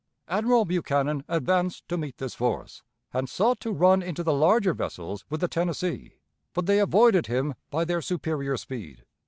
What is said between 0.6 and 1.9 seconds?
Buchanan advanced